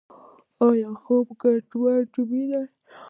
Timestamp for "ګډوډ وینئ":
1.41-2.65